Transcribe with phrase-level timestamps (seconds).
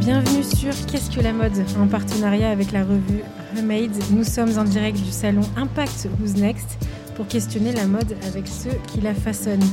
[0.00, 3.22] Bienvenue sur Qu'est-ce que la mode En partenariat avec la revue
[3.56, 6.78] Remade, nous sommes en direct du salon Impact Who's Next
[7.16, 9.64] pour questionner la mode avec ceux qui la façonnent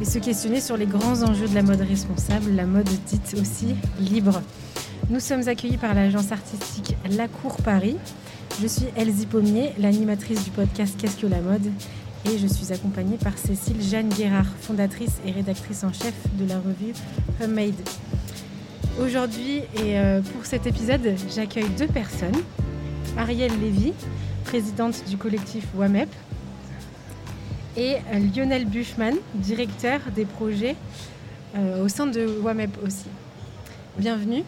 [0.00, 3.74] et se questionner sur les grands enjeux de la mode responsable, la mode dite aussi
[4.00, 4.42] libre.
[5.10, 7.96] Nous sommes accueillis par l'agence artistique La Cour Paris.
[8.62, 11.66] Je suis Elsie Pommier, l'animatrice du podcast Qu'est-ce que la mode?
[12.26, 16.56] Et je suis accompagnée par Cécile Jeanne Guérard, fondatrice et rédactrice en chef de la
[16.56, 16.94] revue
[17.42, 17.74] Homemade.
[19.00, 22.36] Aujourd'hui et euh, pour cet épisode, j'accueille deux personnes.
[23.18, 23.92] Ariel Lévy,
[24.44, 26.08] présidente du collectif WAMEP,
[27.76, 27.98] et euh,
[28.34, 30.76] Lionel Buchmann, directeur des projets
[31.56, 33.06] euh, au sein de WAMEP aussi.
[33.98, 34.44] Bienvenue.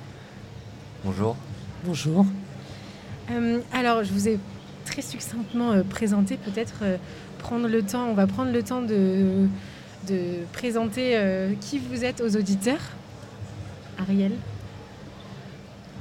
[1.05, 1.37] Bonjour.
[1.85, 2.25] Bonjour.
[3.73, 4.39] alors, je vous ai
[4.85, 6.85] très succinctement présenté peut-être
[7.39, 9.49] prendre le temps, on va prendre le temps de,
[10.09, 11.19] de présenter
[11.61, 12.93] qui vous êtes aux auditeurs.
[13.99, 14.33] Ariel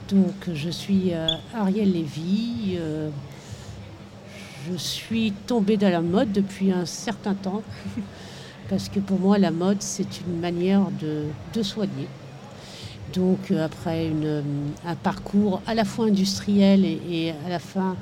[0.10, 2.76] Donc, je suis euh, Ariel Lévy.
[2.78, 3.10] Euh,
[4.70, 7.64] je suis tombée dans la mode depuis un certain temps.
[8.70, 12.08] parce que pour moi, la mode, c'est une manière de, soigner.
[13.14, 14.44] Donc, après une,
[14.86, 17.96] un parcours à la fois industriel et, et à la fin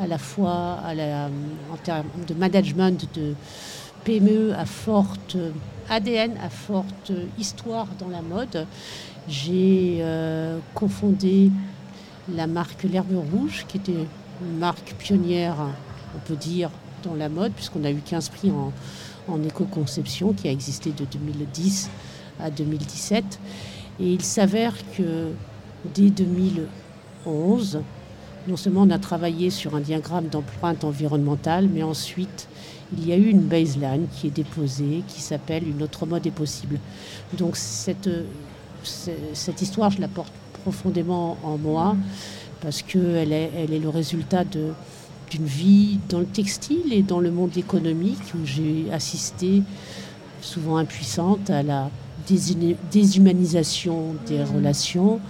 [0.00, 0.78] à la fois
[1.72, 3.34] en termes de management de
[4.04, 5.36] PME à forte
[5.90, 8.66] ADN, à forte histoire dans la mode.
[9.28, 11.50] J'ai euh, confondé
[12.34, 14.06] la marque L'Herbe Rouge, qui était
[14.40, 15.56] une marque pionnière,
[16.16, 16.70] on peut dire,
[17.04, 18.72] dans la mode, puisqu'on a eu 15 prix en,
[19.28, 21.90] en éco-conception, qui a existé de 2010
[22.40, 23.38] à 2017.
[24.00, 25.32] Et il s'avère que
[25.94, 27.80] dès 2011,
[28.46, 32.48] non seulement on a travaillé sur un diagramme d'empreinte environnementale, mais ensuite
[32.96, 36.30] il y a eu une baseline qui est déposée qui s'appelle Une autre mode est
[36.30, 36.78] possible.
[37.36, 38.08] Donc cette,
[38.84, 41.96] cette histoire, je la porte profondément en moi
[42.60, 48.34] parce qu'elle est, le résultat d'une vie dans le textile et dans le monde économique
[48.34, 49.62] où j'ai assisté,
[50.40, 51.90] souvent impuissante, à la
[52.90, 55.20] déshumanisation des relations,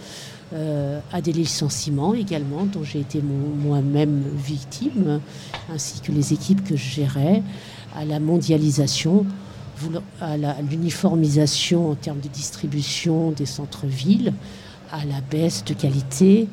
[0.54, 5.20] euh, à des licenciements également, dont j'ai été moi-même victime,
[5.72, 7.42] ainsi que les équipes que je gérais,
[7.94, 9.26] à la mondialisation,
[10.21, 14.33] à l'uniformisation en termes de distribution des centres-villes,
[14.93, 16.49] à la baisse de qualité,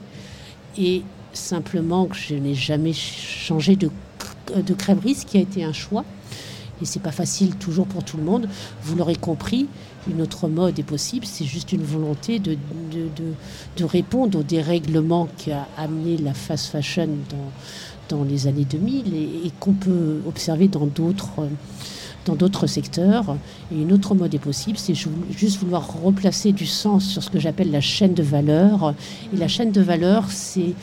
[0.77, 1.03] et
[1.33, 3.89] simplement que je n'ai jamais changé de,
[4.55, 6.05] de ce qui a été un choix.
[6.81, 8.49] Et c'est pas facile toujours pour tout le monde.
[8.83, 9.67] Vous l'aurez compris,
[10.09, 12.57] une autre mode est possible, c'est juste une volonté de,
[12.91, 19.15] de, répondre au dérèglement qui a amené la fast fashion dans, dans les années 2000
[19.15, 21.47] et, qu'on peut observer dans d'autres
[22.25, 23.37] dans d'autres secteurs.
[23.71, 27.39] Et une autre mode est possible, c'est juste vouloir replacer du sens sur ce que
[27.39, 28.93] j'appelle la chaîne de valeur.
[29.33, 30.73] Et la chaîne de valeur, c'est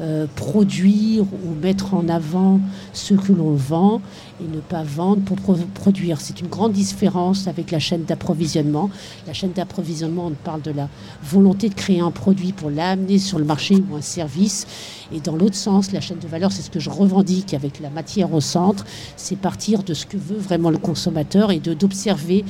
[0.00, 2.60] euh, produire ou mettre en avant
[2.92, 4.00] ce que l'on vend
[4.40, 5.38] et ne pas vendre pour
[5.74, 6.20] produire.
[6.20, 8.90] C'est une grande différence avec la chaîne d'approvisionnement.
[9.26, 10.88] La chaîne d'approvisionnement, on parle de la
[11.22, 14.66] volonté de créer un produit pour l'amener sur le marché ou un service.
[15.12, 17.88] Et dans l'autre sens, la chaîne de valeur, c'est ce que je revendique avec la
[17.88, 18.84] matière au centre,
[19.16, 22.44] c'est partir de ce que veut vraiment le consommateur et d'observer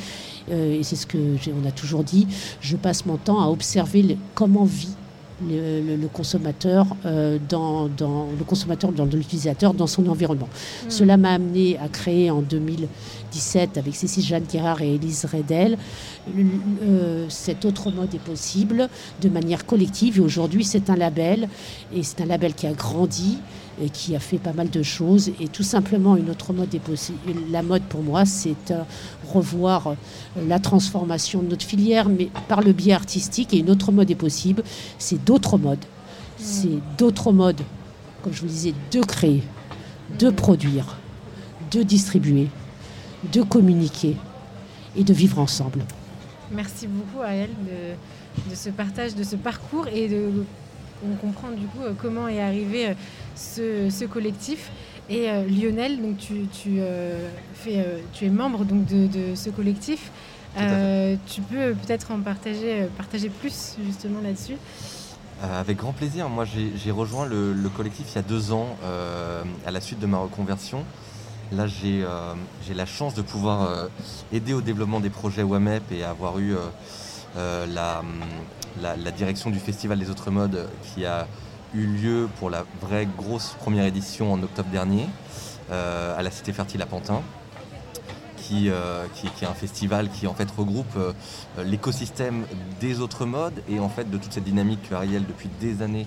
[0.50, 2.26] euh, et c'est ce que on a toujours dit,
[2.60, 4.94] je passe mon temps à observer comment vit
[5.42, 10.48] le, consommateur euh, dans, le consommateur dans l'utilisateur dans son environnement.
[10.84, 10.90] Hmm.
[10.90, 12.42] Cela m'a amené à créer en
[13.36, 15.76] 2017 avec Cécile Jeanne Guérard et Elise Redel
[16.82, 18.88] euh, cet autre mode est possible
[19.20, 21.48] de manière collective et aujourd'hui c'est un label
[21.94, 23.38] et c'est un label qui a grandi
[23.82, 25.32] et qui a fait pas mal de choses.
[25.38, 27.18] Et tout simplement, une autre mode est possible.
[27.50, 28.80] La mode, pour moi, c'est euh,
[29.28, 29.94] revoir euh,
[30.48, 33.52] la transformation de notre filière, mais par le biais artistique.
[33.52, 34.62] Et une autre mode est possible,
[34.98, 35.84] c'est d'autres modes.
[36.38, 37.60] C'est d'autres modes,
[38.22, 39.42] comme je vous disais, de créer,
[40.18, 40.96] de produire,
[41.70, 42.48] de distribuer,
[43.32, 44.16] de communiquer
[44.96, 45.82] et de vivre ensemble.
[46.50, 50.44] Merci beaucoup, Ariel, de, de ce partage, de ce parcours et de
[51.04, 52.88] on comprend du coup euh, comment est arrivé
[53.58, 54.70] euh, ce, collectif.
[55.08, 56.80] Et euh, Lionel, donc tu,
[57.54, 60.10] fais, tu es membre donc de, ce collectif.
[60.56, 64.56] tu peux peut-être en partager, partager plus justement là-dessus?
[65.42, 66.30] avec grand plaisir.
[66.30, 68.74] Moi, j'ai rejoint le, collectif il y a deux ans
[69.66, 70.82] à la suite de ma reconversion.
[71.52, 72.04] Là, j'ai
[72.74, 73.88] la chance de pouvoir
[74.32, 76.54] aider au développement des projets WAMEP et avoir eu
[77.36, 78.02] la,
[78.80, 81.26] la, direction du Festival des Autres Modes qui a
[81.74, 85.06] eu lieu pour la vraie grosse première édition en octobre dernier
[85.70, 87.22] euh, à la Cité Fertile à Pantin,
[88.36, 88.70] qui,
[89.14, 90.98] qui, qui, est un festival qui en fait regroupe
[91.64, 92.44] l'écosystème
[92.80, 96.06] des autres modes et en fait de toute cette dynamique que Ariel depuis des années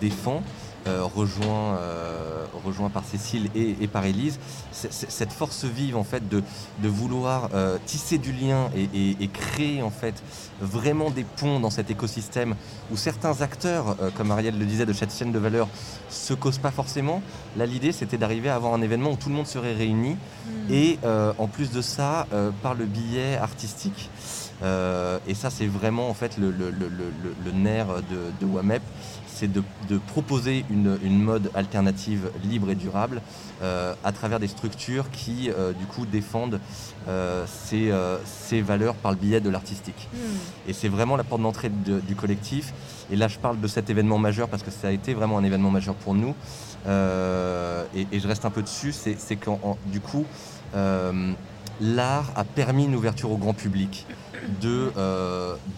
[0.00, 0.42] défend.
[0.86, 4.38] Euh, rejoint, euh, rejoint par Cécile et, par Élise,
[4.70, 6.42] cette force vive en fait de,
[6.82, 10.22] de vouloir euh, tisser du lien et, créer en fait
[10.60, 12.54] vraiment des ponts dans cet écosystème
[12.92, 15.68] où certains acteurs, comme Ariel le disait, de cette chaîne de valeur
[16.08, 17.22] se causent pas forcément.
[17.56, 20.72] Là, l'idée c'était d'arriver à avoir un événement où tout le monde serait réuni mmh.
[20.72, 22.26] et en plus de ça,
[22.62, 24.10] par le billet artistique.
[24.62, 28.82] et ça, c'est vraiment en fait le, le, nerf de, de WAMEP
[29.38, 29.62] c'est de,
[30.08, 33.22] proposer une, mode alternative libre et durable
[33.62, 36.60] euh, à travers des structures qui, euh, du coup, défendent
[37.08, 40.08] euh, ces, valeurs par le biais de l'artistique.
[40.12, 40.68] Hmm.
[40.68, 42.72] Et c'est vraiment la porte d'entrée du collectif.
[43.10, 45.44] Et là, je parle de cet événement majeur parce que ça a été vraiment un
[45.44, 46.34] événement majeur pour nous.
[46.86, 49.50] Et, je reste un peu dessus, c'est que
[49.86, 50.24] du coup,
[51.80, 54.06] l'art a permis une ouverture au grand public
[54.60, 54.92] de,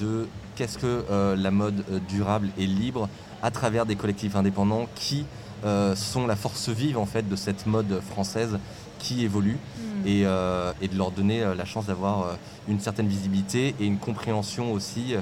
[0.00, 0.26] de
[0.56, 1.04] qu'est-ce que
[1.36, 3.08] la mode durable et libre
[3.42, 5.24] à travers des collectifs indépendants qui
[5.64, 8.58] euh, sont la force vive en fait de cette mode française
[8.98, 10.04] qui évolue hmm.
[10.06, 14.72] euh, et, de leur donner euh, la chance d'avoir une certaine visibilité et une compréhension
[14.72, 15.14] aussi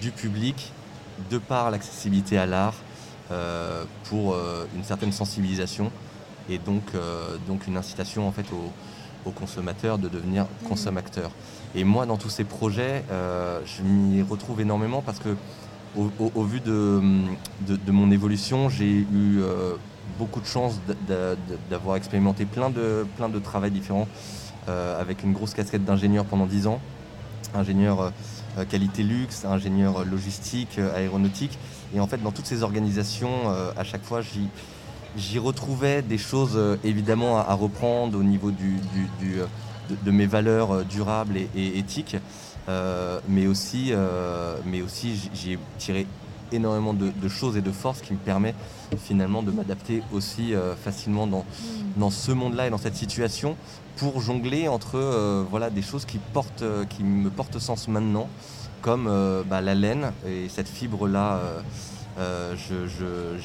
[0.00, 0.72] du public
[1.30, 2.74] de par l'accessibilité à l'art
[4.04, 4.36] pour
[4.76, 5.90] une certaine sensibilisation
[6.48, 6.82] et donc,
[7.46, 10.68] donc une incitation en fait aux, consommateurs de devenir hmm.
[10.68, 11.30] consommateurs.
[11.74, 15.36] Et moi dans tous ces projets je m'y retrouve énormément parce que
[15.96, 17.00] au, vu de,
[17.90, 19.74] mon évolution, j'ai eu euh,
[20.18, 20.80] beaucoup de chance
[21.70, 24.08] d'avoir expérimenté plein de, plein de travails différents
[24.68, 26.80] euh, avec une grosse casquette d'ingénieur pendant 10 ans.
[27.54, 28.12] Ingénieur
[28.58, 31.58] euh, qualité luxe, ingénieur logistique, aéronautique.
[31.94, 34.20] Et en fait, dans toutes ces organisations, à chaque fois,
[35.16, 38.80] j'y retrouvais des choses évidemment à, reprendre au niveau du,
[40.04, 42.16] de, mes valeurs durables et éthiques.
[42.68, 46.06] Euh, mais aussi, euh, mais aussi j'ai tiré
[46.52, 48.54] énormément de, choses et de forces qui me permet
[48.98, 51.98] finalement de m'adapter aussi euh, facilement dans, mm.
[52.00, 53.56] dans ce monde-là et dans cette situation
[53.96, 58.28] pour jongler entre voilà, des choses qui, portent, qui me portent sens maintenant,
[58.80, 59.10] comme
[59.50, 61.40] bah, la laine et cette fibre-là.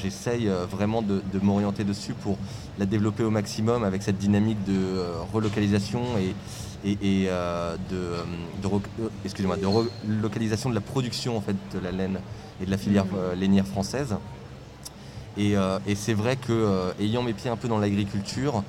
[0.02, 2.38] J'essaye vraiment de, de m'orienter dessus pour
[2.80, 5.00] la développer au maximum avec cette dynamique de
[5.32, 6.34] relocalisation et,
[6.86, 8.24] et, euh, de, euh,
[8.62, 8.70] de,
[9.26, 12.20] excusez-moi, de relocalisation de la production en fait, de la laine
[12.62, 13.18] et de la filière mmh.
[13.18, 14.16] euh, lainière française.
[15.38, 15.56] Et,
[15.96, 18.64] c'est vrai que ayant mes pieds un peu dans l'agriculture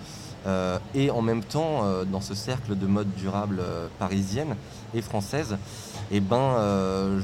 [0.95, 3.61] et en même temps dans ce cercle de mode durable
[3.99, 4.57] parisienne
[4.95, 5.59] et française,
[6.11, 7.21] et eh ben,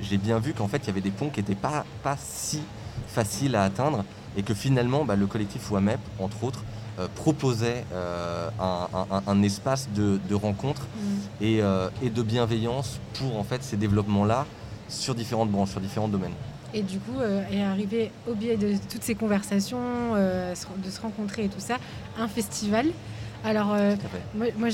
[0.00, 2.60] j'ai bien vu qu'en fait il y avait des ponts qui n'étaient pas, pas si
[3.08, 4.04] faciles à atteindre
[4.36, 6.64] et que finalement bah, le collectif WAMEP, entre autres,
[6.98, 8.48] euh, proposait euh,
[9.26, 11.00] un, espace de, rencontre mm.
[11.42, 14.46] euh, et, de bienveillance pour en fait ces développements-là
[14.88, 16.34] sur différentes branches, sur différents domaines.
[16.72, 19.78] Et du coup, est arrivé au biais de toutes ces conversations,
[20.14, 21.76] de se rencontrer et tout ça,
[22.18, 22.86] un festival.
[23.44, 23.76] Alors,
[24.34, 24.68] moi,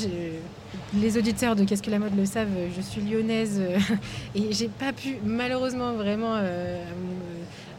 [0.94, 3.61] les auditeurs de Qu'est-ce que la mode le savent, je suis lyonnaise
[4.34, 6.37] et j'ai pas pu malheureusement vraiment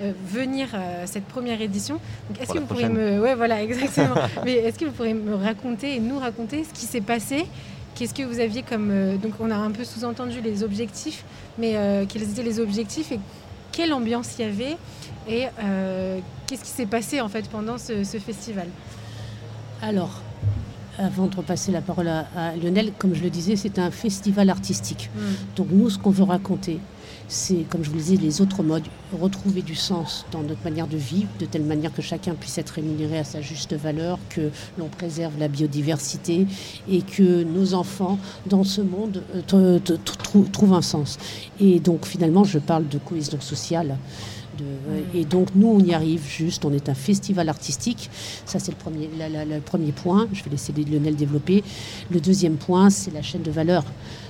[0.02, 2.00] euh, venir à cette première édition.
[2.40, 4.16] est-ce que vous pourriez me, ouais, voilà, exactement.
[4.46, 7.46] Mais est-ce que vous pourriez me raconter et nous raconter ce qui s'est passé?
[7.94, 11.24] Qu'est-ce que vous aviez comme euh, donc on a un peu sous-entendu les objectifs,
[11.60, 13.20] mais euh, quels étaient les objectifs et
[13.72, 14.78] quelle ambiance il y avait
[15.30, 15.46] et
[16.48, 18.68] qu'est-ce qui s'est passé en fait pendant ce, festival?
[19.84, 20.22] Alors,
[21.02, 25.10] avant de repasser la parole à, Lionel, comme je le disais, c'est un festival artistique.
[25.16, 25.56] Hmm.
[25.56, 26.80] Donc nous, ce qu'on veut raconter,
[27.28, 30.88] c'est, comme je vous le disais, les autres modes, retrouver du sens dans notre manière
[30.88, 34.50] de vivre, de telle manière que chacun puisse être rémunéré à sa juste valeur, que
[34.78, 36.46] l'on préserve la biodiversité
[36.90, 39.80] et que nos enfants, dans ce monde, euh,
[40.52, 41.18] trouvent un sens.
[41.60, 43.98] Et donc, finalement, je parle de cohésion sociale.
[45.14, 48.10] Et donc nous, on y arrive juste, on est un festival artistique.
[48.46, 50.28] Ça, c'est le premier, le premier point.
[50.34, 51.64] Je vais laisser Lionel développer.
[52.10, 53.84] Le deuxième point, c'est la chaîne de valeur.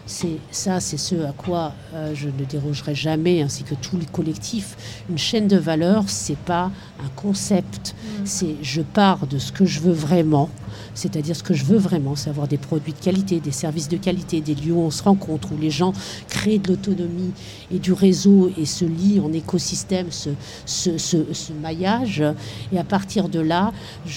[0.05, 4.05] C'est ça, c'est ce à quoi euh, je ne dérogerai jamais, ainsi que tous les
[4.05, 5.03] collectifs.
[5.09, 6.71] Une chaîne de valeur, c'est pas
[7.03, 7.93] un concept.
[7.93, 8.25] Mm.
[8.25, 10.49] C'est je pars de ce que je veux vraiment,
[10.93, 13.97] c'est-à-dire ce que je veux vraiment, c'est avoir des produits de qualité, des services de
[13.97, 15.93] qualité, des lieux où on se rencontre, où les gens
[16.29, 17.31] créent de l'autonomie
[17.71, 20.29] et du réseau et se lient en écosystème, ce,
[20.65, 22.23] ce, maillage.
[22.71, 23.71] Et à partir de là,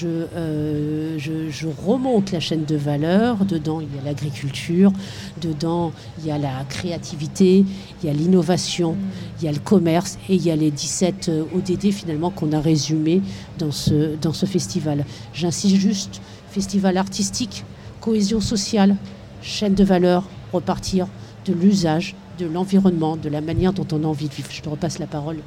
[0.05, 3.45] euh, je, je, remonte la chaîne de valeur.
[3.45, 4.93] Dedans, il y a l'agriculture,
[5.41, 5.74] dedans,
[6.19, 7.65] il y a la créativité,
[8.03, 8.97] il y a l'innovation,
[9.39, 12.53] il y a le commerce et il y a les 17 euh, ODD finalement qu'on
[12.53, 13.23] a résumés
[13.59, 15.05] dans ce, dans ce festival.
[15.33, 17.65] J'insiste juste festival artistique
[18.01, 18.97] cohésion sociale,
[19.43, 21.07] chaîne de valeur, repartir
[21.47, 24.49] de l'usage, de l'environnement, de la manière dont on a envie de vivre.
[24.51, 25.39] Je te repasse la parole,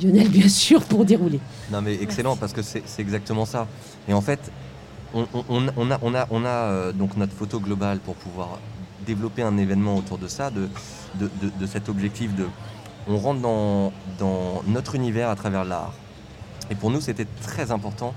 [0.00, 1.40] Lionel, bien sûr, pour dérouler.
[1.72, 3.66] Non, mais excellent, parce que c'est exactement ça.
[4.08, 4.40] Et en fait,
[5.14, 8.58] on, a, on a, on a euh, donc notre photo globale pour pouvoir
[9.04, 10.68] développer un événement autour de ça, de,
[11.14, 12.46] de, cet objectif de.
[13.06, 15.92] On rentre dans, dans notre univers à travers l'art.
[16.70, 18.14] Et pour nous, c'était très important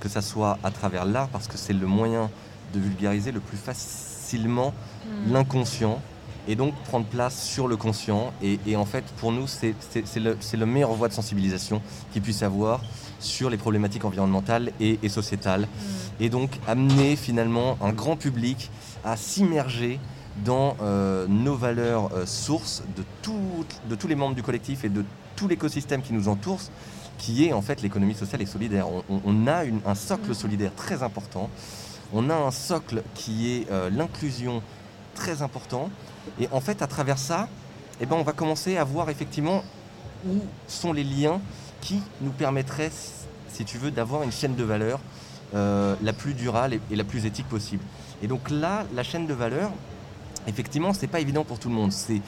[0.00, 2.30] que ça soit à travers l'art parce que c'est le moyen
[2.74, 4.74] de vulgariser le plus facilement
[5.04, 5.32] hmm.
[5.32, 6.00] l'inconscient
[6.48, 8.32] et donc prendre place sur le conscient.
[8.42, 9.74] Et, en fait, pour nous, c'est
[10.16, 12.82] le, le meilleur voie de sensibilisation qu'il puisse avoir
[13.18, 15.62] sur les problématiques environnementales et, sociétales.
[15.62, 16.22] Mm.
[16.22, 18.70] Et donc amener finalement un grand public
[19.04, 19.98] à s'immerger
[20.44, 23.02] dans euh, nos valeurs euh, sources de,
[23.88, 26.60] de tous les membres du collectif et de tout l'écosystème qui nous entoure,
[27.18, 28.86] qui est en fait l'économie sociale et solidaire.
[29.08, 30.34] On, a un socle mm.
[30.34, 31.48] solidaire très important,
[32.12, 34.62] on a un socle qui est euh, l'inclusion
[35.14, 35.90] très important,
[36.38, 37.48] et en fait à travers ça,
[38.00, 39.62] eh ben, on va commencer à voir effectivement
[40.28, 41.40] où sont les liens
[41.80, 42.90] qui nous permettrait,
[43.48, 45.00] si tu veux, d'avoir une chaîne de valeur
[45.54, 47.82] la plus durable et, la plus éthique possible.
[48.22, 49.70] Et donc là, la chaîne de valeur,
[50.46, 51.92] effectivement, c'est pas évident pour tout le monde.
[51.92, 52.20] C'est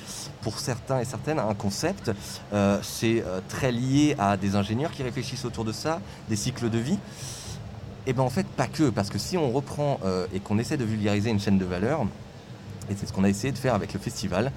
[0.42, 2.10] pour certains et certaines un concept.
[2.52, 6.70] Euh, c'est euh, très lié à des ingénieurs qui réfléchissent autour de ça, des cycles
[6.70, 6.98] de vie.
[8.06, 10.00] Et bien en fait, pas que, parce que si on reprend
[10.32, 12.06] et qu'on essaie de vulgariser une chaîne de valeur,
[12.90, 14.50] et c'est ce qu'on a essayé de faire avec le festival,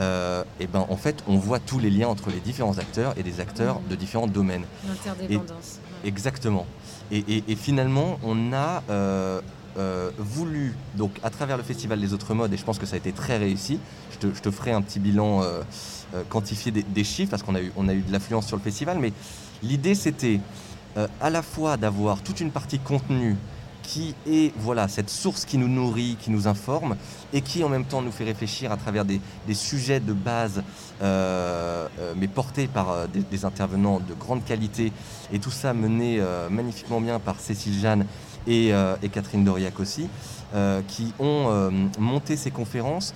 [0.00, 3.22] euh, et ben en fait on voit tous les liens entre les différents acteurs et
[3.22, 4.64] des acteurs de différents domaines.
[4.88, 5.80] L'interdépendance.
[6.04, 6.66] Exactement.
[7.10, 8.82] Et, finalement on a
[9.76, 12.86] euh, euh, voulu, donc à travers le festival des autres modes, et je pense que
[12.86, 13.78] ça a été très réussi,
[14.10, 15.42] je te, ferai un petit bilan
[16.28, 18.98] quantifié des, chiffres parce qu'on a eu, on a eu de l'affluence sur le festival,
[18.98, 19.12] mais
[19.62, 20.40] l'idée c'était
[21.20, 23.36] à la fois d'avoir toute une partie contenue
[23.82, 26.96] qui est voilà, cette source qui nous nourrit, qui nous informe
[27.32, 29.20] et qui en même temps nous fait réfléchir à travers des,
[29.52, 30.62] sujets de base,
[31.02, 34.92] euh, euh, mais portés par euh, des, intervenants de grande qualité
[35.32, 38.06] et tout ça mené magnifiquement bien par Cécile Jeanne
[38.46, 38.72] et,
[39.12, 40.08] Catherine Doriac aussi,
[40.88, 43.14] qui ont monté ces conférences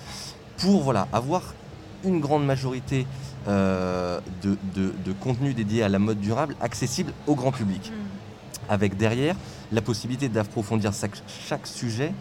[0.58, 1.54] pour voilà, avoir
[2.04, 3.06] une grande majorité
[3.46, 7.90] de, de, contenu dédié à la mode durable accessible au grand public.
[7.90, 8.06] Mm
[8.68, 9.36] avec derrière
[9.72, 10.92] la possibilité d'approfondir
[11.48, 12.12] chaque, sujet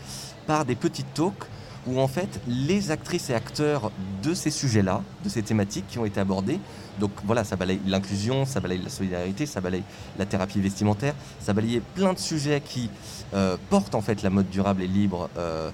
[0.47, 1.45] par des petites talks
[1.88, 3.92] où en fait les actrices et acteurs
[4.24, 6.60] de ces sujets-là, de ces thématiques qui ont été abordées,
[7.00, 9.84] donc voilà, ça balaye l'inclusion, ça balaye la solidarité, ça balaye
[10.18, 12.89] la thérapie vestimentaire, ça balaye plein de sujets qui
[13.34, 15.70] euh, portent en fait la mode durable et libre euh,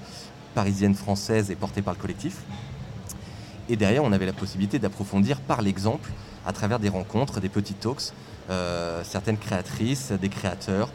[0.56, 2.38] parisienne, française et portée par le collectif.
[3.70, 6.10] Et derrière, on avait la possibilité d'approfondir par l'exemple
[6.46, 8.14] à travers des rencontres, des petits talks,
[8.50, 10.90] euh, certaines créatrices, des créateurs.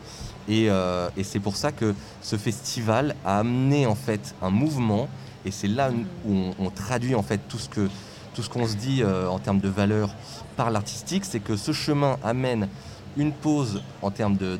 [0.48, 5.08] Euh, et, c'est pour ça que ce festival a amené en fait un mouvement.
[5.44, 5.90] Et c'est là
[6.26, 7.88] où on, traduit en fait tout ce que
[8.34, 10.14] tout ce qu'on se dit euh, en termes de valeur
[10.56, 12.68] par l'artistique, c'est que ce chemin amène
[13.16, 14.58] une pause en termes de,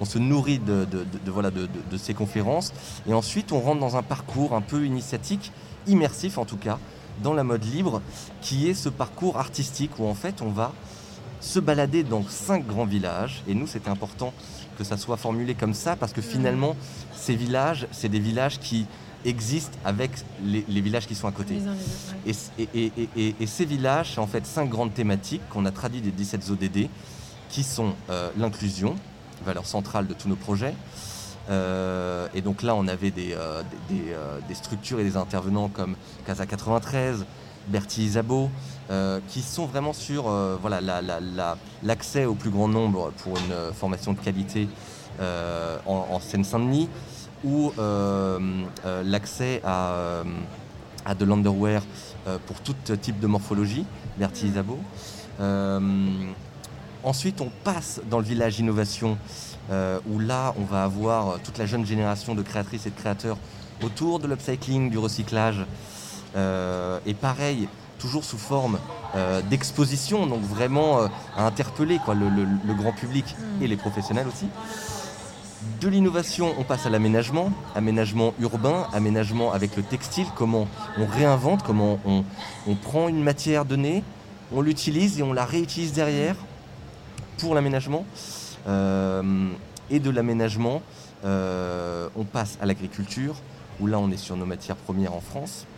[0.00, 0.86] on se nourrit de,
[1.26, 2.72] voilà, de, ces conférences,
[3.08, 5.50] et ensuite on rentre dans un parcours un peu initiatique,
[5.88, 6.78] immersif en tout cas,
[7.20, 8.00] dans la mode libre,
[8.42, 10.72] qui est ce parcours artistique où en fait on va
[11.40, 13.42] se balader dans cinq grands villages.
[13.48, 14.32] Et nous, c'était important
[14.78, 16.76] que ça soit formulé comme ça parce que finalement,
[17.12, 18.86] ces villages, c'est des villages qui
[19.24, 21.58] existent avec les, villages qui sont à côté.
[22.26, 26.88] Et, ces villages, c'est en fait cinq grandes thématiques qu'on a traduites des 17 ODD,
[27.50, 28.94] qui sont euh, l'inclusion,
[29.44, 30.74] valeur centrale de tous nos projets.
[31.50, 36.46] Euh, et donc là, on avait des, euh, des, structures et des intervenants comme Casa
[36.46, 37.24] 93,
[37.68, 38.50] Bertie Isabeau,
[38.90, 40.80] euh, qui sont vraiment sur euh, voilà,
[41.82, 44.68] l'accès au plus grand nombre pour une euh, formation de qualité
[45.86, 46.88] en, Seine-Saint-Denis,
[47.44, 47.72] ou
[49.04, 50.22] l'accès à,
[51.04, 51.82] à, de l'underwear
[52.46, 53.84] pour tout type de morphologie,
[54.16, 54.78] Bertie Isabeau.
[57.02, 59.18] ensuite, on passe dans le village innovation,
[60.08, 63.38] où là, on va avoir toute la jeune génération de créatrices et de créateurs
[63.82, 65.64] autour de l'upcycling, du recyclage.
[66.34, 67.68] Et pareil,
[67.98, 68.78] toujours sous forme
[69.14, 71.06] euh, d'exposition, donc vraiment euh,
[71.36, 74.46] à interpeller quoi, le, grand public et les professionnels aussi.
[75.80, 81.62] De l'innovation, on passe à l'aménagement, aménagement urbain, aménagement avec le textile, comment on réinvente,
[81.64, 84.04] comment on, prend une matière donnée,
[84.52, 86.36] on l'utilise et on la réutilise derrière
[87.38, 88.04] pour l'aménagement.
[88.68, 89.48] Euh,
[89.90, 90.80] et de l'aménagement,
[91.24, 93.34] on passe à l'agriculture,
[93.80, 95.66] où là on est sur nos matières premières en France,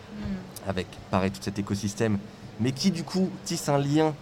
[0.67, 2.17] Avec pareil tout cet écosystème,
[2.59, 4.13] mais qui du coup tisse un lien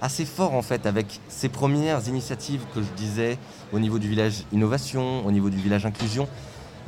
[0.00, 3.38] assez fort en fait avec ces premières initiatives que je disais
[3.72, 6.28] au niveau du village innovation, au niveau du village inclusion,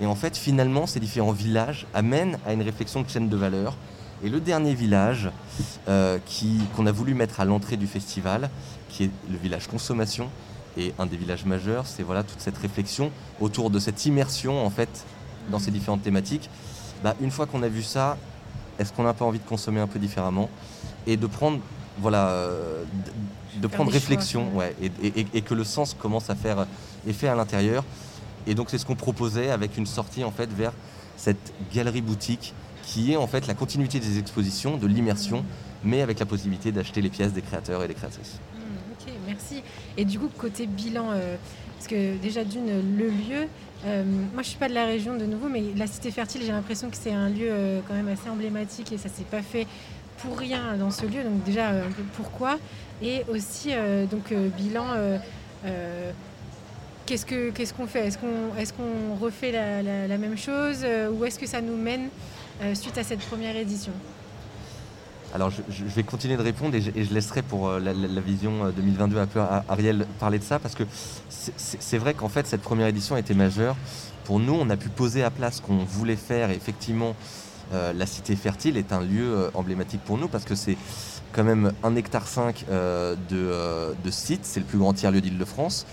[0.03, 3.77] Et en fait, finalement, ces différents villages amènent à une réflexion de chaîne de valeur.
[4.25, 5.31] Et le dernier village
[5.89, 6.19] euh,
[6.75, 8.49] qu'on a voulu mettre à l'entrée du festival,
[8.89, 10.31] qui est le village consommation,
[10.77, 13.11] et un des villages majeurs, c'est voilà toute cette réflexion
[13.41, 15.05] autour de cette immersion en fait
[15.51, 16.49] dans ces différentes thématiques.
[17.03, 18.17] Bah, une fois qu'on a vu ça,
[18.81, 20.49] est-ce qu'on n'a pas envie de consommer un peu différemment
[21.07, 21.61] et de prendre
[21.99, 22.83] voilà euh,
[23.61, 26.67] de, prendre réflexion ouais, et, que le sens commence à faire
[27.07, 27.85] effet à l'intérieur
[28.47, 30.73] et donc c'est ce qu'on proposait avec une sortie en fait vers
[31.17, 35.45] cette galerie boutique qui est en fait la continuité des expositions, de l'immersion,
[35.85, 38.41] mais avec la possibilité d'acheter les pièces des créateurs et des créatrices.
[39.27, 39.63] Merci.
[39.97, 41.37] Et du coup, côté bilan, euh,
[41.81, 43.49] parce que déjà d'une, le lieu,
[43.87, 46.53] euh, moi je suis pas de la région de nouveau, mais la Cité Fertile, j'ai
[46.53, 49.67] l'impression que c'est un lieu euh, quand même assez emblématique et ça s'est pas fait
[50.19, 51.25] pour rien dans ce lieu.
[51.25, 52.59] Donc déjà, peu pourquoi?
[53.01, 53.71] Et aussi,
[54.11, 54.89] donc bilan.
[57.07, 58.09] Qu'est-ce qu'on fait?
[58.09, 60.85] Est-ce qu'on est refait la, même chose?
[61.15, 62.11] Ou est-ce que ça nous mène
[62.75, 63.93] suite à cette première édition?
[65.35, 69.23] Alors je, vais continuer de répondre et je, laisserai pour euh, la, vision 2022 euh,
[69.23, 70.83] un peu à Ariel parler de ça parce que
[71.29, 73.77] c'est vrai qu'en fait cette première édition été majeure.
[74.25, 77.15] Pour nous, on a pu poser à place ce qu'on voulait faire et effectivement
[77.73, 80.77] euh, la cité fertile est un lieu emblématique pour nous parce que c'est
[81.33, 85.87] quand même un hectare 5 de, site, c'est le plus grand tiers-lieu d'Île-de-France.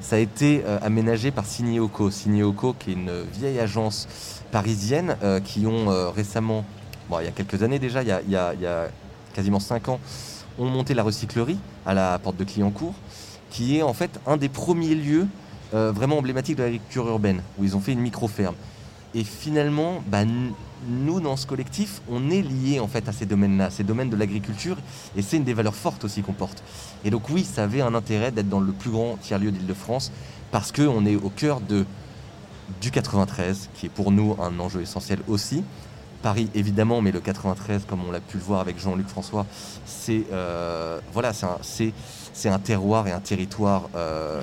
[0.00, 2.10] Ça a été aménagé par Signéoco.
[2.10, 4.08] Signéoco qui est une vieille agence
[4.50, 6.64] parisienne qui ont récemment
[7.20, 8.88] il y a quelques années déjà, il y a,
[9.34, 10.00] quasiment 5 ans,
[10.58, 12.94] on monté la recyclerie à la porte de Clignancourt,
[13.50, 15.26] qui est en fait un des premiers lieux
[15.74, 18.54] euh, vraiment emblématiques de l'agriculture urbaine, où ils ont fait une micro-ferme.
[19.14, 20.24] Et finalement, bah,
[20.86, 24.16] nous, dans ce collectif, on est lié en fait à ces domaines-là, ces domaines de
[24.16, 24.76] l'agriculture,
[25.16, 26.62] et c'est une des valeurs fortes aussi qu'on porte.
[27.04, 30.12] Et donc oui, ça avait un intérêt d'être dans le plus grand tiers-lieu d'Île-de-France,
[30.50, 35.64] parce qu'on est au cœur du 93, qui est pour nous un enjeu essentiel aussi,
[36.22, 39.46] Paris évidemment, mais le 93, comme on l'a pu le voir avec Jean-Luc François,
[39.84, 44.42] c'est euh, voilà, c'est un, terroir et un territoire euh,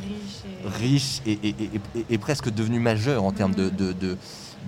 [0.79, 4.17] riche, et, presque devenu majeur en termes de, de,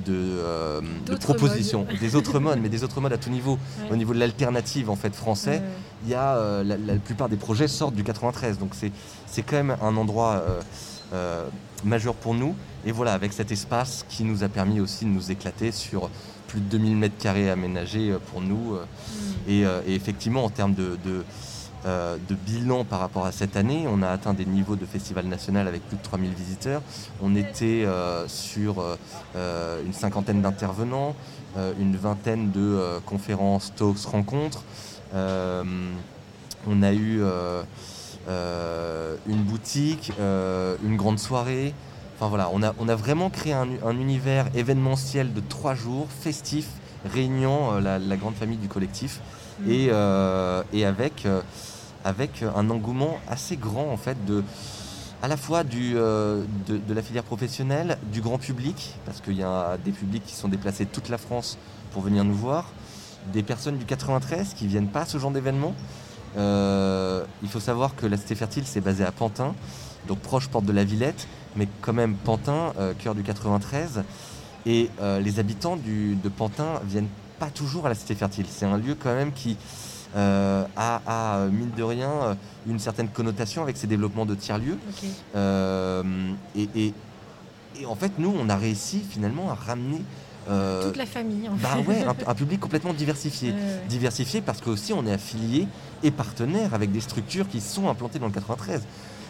[0.09, 0.81] euh,
[1.21, 3.57] propositions, des autres modes, mais des autres modes à tout niveau.
[3.91, 5.61] Au niveau de l'alternative en fait français,
[6.03, 9.95] il y a la, plupart des projets sortent du 93, donc c'est quand même un
[9.95, 10.43] endroit
[11.83, 12.55] majeur pour nous.
[12.85, 16.09] Et voilà, avec cet espace qui nous a permis aussi de nous éclater sur
[16.47, 18.75] plus de 2000 mètres carrés aménagés euh, pour nous.
[18.75, 19.49] Euh, mm.
[19.49, 21.23] euh, et, effectivement, en termes de, de,
[22.45, 25.87] bilan par rapport à cette année, on a atteint des niveaux de festival national avec
[25.87, 26.81] plus de 3000 visiteurs.
[27.21, 27.85] On était
[28.27, 28.83] sur
[29.35, 31.15] une cinquantaine d'intervenants,
[31.79, 34.63] une vingtaine de conférences, talks, rencontres.
[35.13, 37.21] on a eu
[38.27, 41.73] une boutique, une grande soirée,
[42.19, 46.67] Enfin voilà, on a, on a vraiment créé un, univers événementiel de trois jours, festif,
[47.05, 49.19] réunion euh, la, grande famille du collectif,
[49.59, 49.69] mm.
[49.69, 51.41] et, euh, et avec, euh,
[52.03, 54.43] avec un engouement assez grand en fait de
[55.21, 59.77] à la fois du, de, la filière professionnelle, du grand public, parce qu'il y a
[59.83, 61.57] des publics qui sont déplacés de toute la France
[61.91, 62.65] pour venir nous voir,
[63.33, 65.73] des personnes du 93 qui viennent pas à ce genre d'événement.
[66.35, 69.55] il faut savoir que la Cité Fertile, c'est basé à Pantin,
[70.07, 71.27] donc proche porte de la Villette,
[71.57, 74.03] mais quand même Pantin, euh, cœur du 93.
[74.65, 78.45] Et euh, les habitants de Pantin viennent pas toujours à la Cité Fertile.
[78.49, 79.57] C'est un lieu quand même qui
[80.15, 84.77] euh, a, mine de rien, une certaine connotation avec ses développements de tiers-lieux.
[86.55, 86.93] Et,
[87.85, 90.01] en fait, nous, on a réussi finalement à ramener
[90.81, 93.53] Toute la famille, en bah Ouais, un, public complètement diversifié.
[93.87, 95.67] Diversifié parce qu'aussi on est affilié
[96.03, 98.81] et partenaire avec des structures qui sont implantées dans le 93.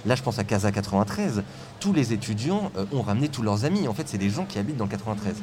[0.06, 1.44] Là, je pense à Casa 93.
[1.80, 3.88] Tous les étudiants euh, ont ramené tous leurs amis.
[3.88, 5.36] En fait, c'est des gens qui habitent dans le 93.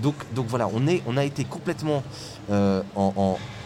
[0.00, 0.14] Donc,
[0.46, 2.04] voilà, on, a été complètement
[2.50, 2.82] euh,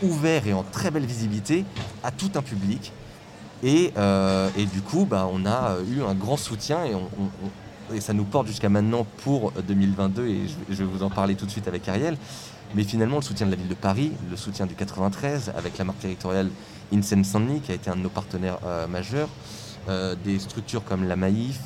[0.02, 1.66] ouvert et en très belle visibilité
[2.02, 2.92] à tout un public.
[3.62, 8.46] Et, euh, du coup, bah, on a eu un grand soutien et, ça nous porte
[8.46, 10.26] jusqu'à maintenant pour 2022.
[10.26, 10.40] Et
[10.70, 12.16] je, vais vous en parler tout de suite avec Ariel.
[12.74, 15.84] Mais finalement, le soutien de la ville de Paris, le soutien du 93 avec la
[15.84, 16.48] marque territoriale
[17.02, 19.28] Saint-Denis qui a été un de nos partenaires majeurs.
[19.88, 21.58] Euh, des structures comme la Maïf,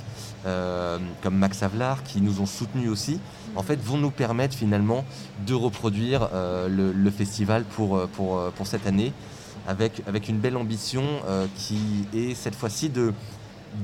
[0.46, 3.20] euh, comme Max Avlar, qui nous ont soutenus aussi,
[3.56, 5.04] en fait, vont nous permettre finalement
[5.46, 9.12] de reproduire euh, le, festival pour, pour, pour, cette année,
[9.68, 11.02] avec, avec une belle ambition
[11.56, 13.12] qui est cette fois-ci de,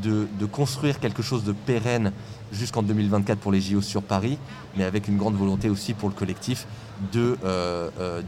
[0.03, 2.11] de, construire quelque chose de pérenne
[2.53, 4.39] jusqu'en 2024 pour les JO sur Paris,
[4.79, 6.67] mais avec une grande volonté aussi pour le collectif
[7.13, 7.37] de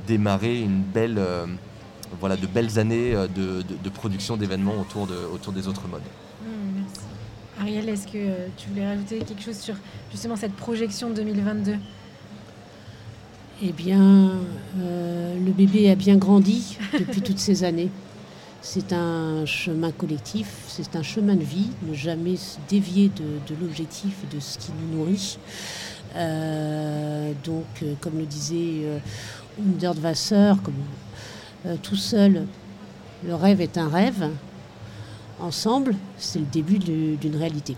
[0.06, 1.18] démarrer une belle
[2.20, 6.02] voilà, de belles années euh, de, production d'événements autour, de, autour des autres modes.
[6.42, 9.74] Mmh, Ariel, est-ce que tu voulais rajouter quelque chose sur
[10.10, 11.76] justement cette projection 2022
[13.62, 14.32] Eh bien,
[14.76, 17.90] le bébé a bien grandi depuis toutes ces années.
[18.66, 24.14] C'est un chemin collectif, c'est un chemin de vie, ne jamais se dévier de, l'objectif
[24.24, 25.38] et de ce qui nous nourrit.
[26.16, 28.98] Euh, donc, euh, comme le disait euh,
[29.60, 30.54] Underdwasser,
[31.64, 32.46] comme tout seul,
[33.26, 34.28] le rêve est un rêve.
[35.40, 37.74] Ensemble, c'est le début d'une réalité.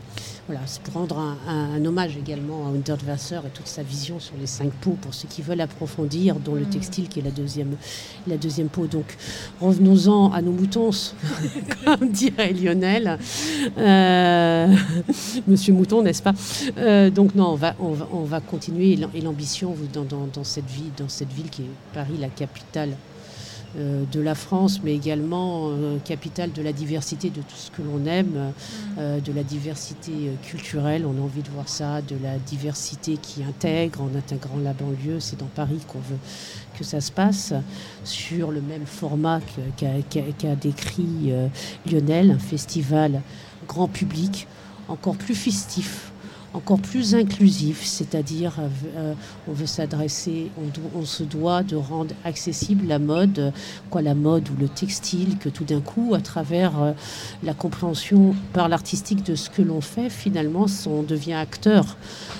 [0.46, 1.18] Voilà, c'est pour rendre
[1.48, 5.26] un, hommage également à Unterwasser et toute sa vision sur les cinq pots pour ceux
[5.26, 6.70] qui veulent approfondir, dont le mm.
[6.70, 7.76] textile qui est la deuxième,
[8.26, 8.86] la deuxième peau.
[8.86, 9.16] Donc
[9.60, 10.90] revenons-en à nos moutons,
[11.84, 13.18] comme dirait Lionel.
[13.78, 14.76] Euh,
[15.48, 16.34] Monsieur Mouton, n'est-ce pas?
[16.76, 21.08] Euh, Donc non, on va, on va, continuer et l'ambition dans, dans, cette ville, dans
[21.08, 23.15] cette ville qui est Paris, la capitale euh,
[23.74, 28.06] de la France, mais également euh, capitale de la diversité de tout ce que l'on
[28.06, 28.52] aime, mm.
[28.98, 31.04] euh, de la diversité culturelle.
[31.04, 35.20] On a envie de voir ça, de la diversité qui intègre en intégrant la banlieue.
[35.20, 36.18] C'est dans Paris qu'on veut
[36.78, 37.52] que ça se passe
[38.04, 39.40] sur le même format
[39.76, 41.32] qu'a décrit
[41.90, 43.22] Lionel, un festival
[43.66, 44.46] grand public,
[44.88, 46.12] encore plus festif
[46.56, 48.54] encore plus inclusif, c'est-à-dire
[48.96, 49.14] euh,
[49.46, 50.50] on veut s'adresser,
[50.94, 53.52] on, se doit de rendre accessible la mode,
[53.90, 56.92] quoi la mode ou le textile, que tout d'un coup, à travers euh,
[57.42, 61.96] la compréhension par l'artistique de ce que l'on fait, finalement, on devient acteur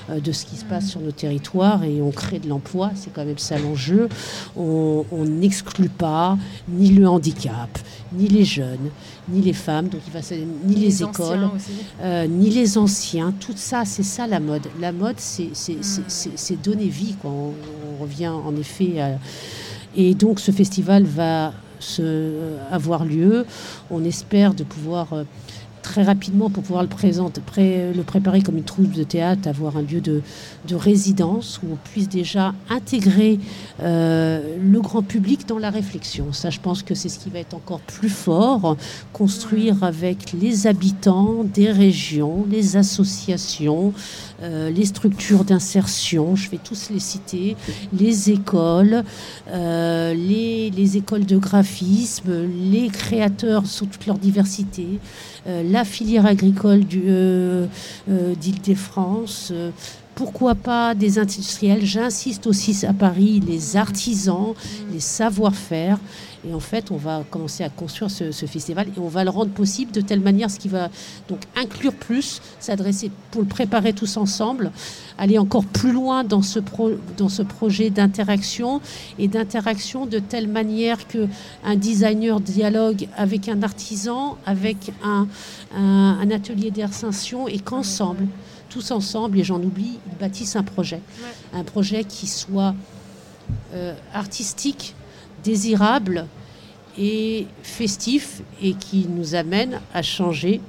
[0.09, 3.13] euh, de ce qui se passe sur nos territoires et on crée de l'emploi, c'est
[3.13, 4.09] quand même ça l'enjeu.
[4.57, 7.79] On n'exclut pas ni le handicap,
[8.13, 8.91] ni les jeunes,
[9.29, 10.21] ni les femmes, donc il va,
[10.65, 11.49] ni les, écoles,
[12.01, 13.33] euh, ni les anciens.
[13.41, 14.67] Tout ça, c'est ça la mode.
[14.81, 16.57] La mode, c'est hmm.
[16.63, 17.15] donner vie.
[17.21, 17.31] Quoi.
[17.31, 17.55] On,
[18.01, 19.19] revient en effet à...
[19.97, 23.47] Et donc ce festival va se, euh, avoir lieu.
[23.91, 25.09] On espère de pouvoir...
[25.87, 27.41] Très rapidement pour pouvoir le présenter,
[27.95, 30.21] le préparer comme une troupe de théâtre, avoir un lieu de,
[30.73, 33.39] résidence où on puisse déjà intégrer
[33.81, 36.33] euh, le grand public dans la réflexion.
[36.33, 38.77] Ça, je pense que c'est ce qui va être encore plus fort,
[39.13, 43.95] construire avec les habitants des régions, les associations,
[44.43, 47.57] euh, les structures d'insertion, je vais tous les citer,
[47.93, 49.03] les écoles,
[49.49, 55.01] euh, les, les, écoles de graphisme, les créateurs sous toute leur diversité.
[55.47, 59.55] Euh, la filière agricole d'Île-de-France,
[60.15, 61.85] pourquoi pas des industriels?
[61.85, 64.53] J'insiste aussi à Paris, les artisans,
[64.93, 65.99] les savoir-faire.
[66.49, 69.51] Et en fait, on va commencer à construire ce, festival et on va le rendre
[69.51, 70.91] possible de telle manière, ce qui va
[71.29, 74.71] donc inclure plus, s'adresser pour le préparer tous ensemble,
[75.19, 76.61] aller encore plus loin dans ce,
[77.17, 78.81] dans ce projet d'interaction
[79.19, 81.27] et d'interaction de telle manière que
[81.65, 85.27] un designer dialogue avec un artisan, avec un,
[85.77, 88.27] un, atelier d'ascension et qu'ensemble,
[88.69, 91.01] tous ensemble, et j'en oublie, ils bâtissent un projet.
[91.53, 92.75] Un projet qui soit
[93.75, 94.95] euh, artistique,
[95.45, 96.27] désirable
[96.99, 100.61] et festif et qui nous amène à changer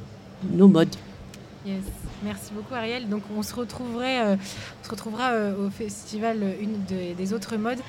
[0.51, 0.95] nos modes.
[1.65, 1.83] Yes.
[2.23, 3.07] Merci beaucoup Ariel.
[3.09, 4.35] Donc on se retrouverait, euh,
[4.81, 6.83] on se retrouvera euh, au festival euh, une
[7.15, 7.79] des autres modes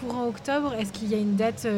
[0.00, 0.72] courant octobre.
[0.72, 1.68] Est-ce qu'il y a une date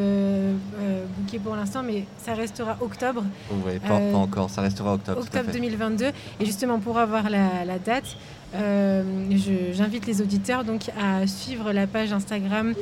[1.17, 3.25] bouquée pour l'instant, mais ça restera octobre.
[3.65, 4.49] Oui, pas, encore.
[4.49, 5.19] Ça restera octobre.
[5.19, 6.05] Octobre 2022.
[6.39, 8.15] Et justement pour avoir la, la date.
[8.53, 12.73] J'invite les auditeurs donc à suivre la page Instagram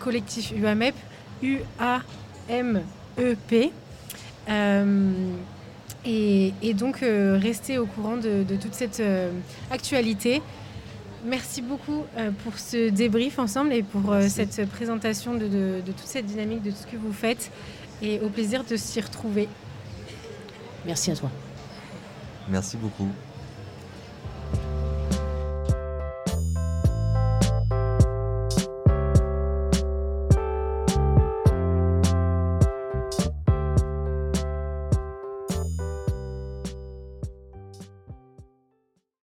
[0.00, 0.96] collectif UAMEP,
[2.48, 3.72] U-A-M-E-P.
[6.06, 9.30] Et, donc euh, rester au courant de, toute cette euh,
[9.70, 10.40] actualité.
[11.24, 16.26] Merci beaucoup euh, pour ce débrief ensemble et pour cette présentation de, de, toute cette
[16.26, 17.50] dynamique, de tout ce que vous faites.
[18.02, 19.48] Et au plaisir de s'y retrouver.
[20.84, 21.30] Merci à toi.
[22.48, 23.08] Merci beaucoup.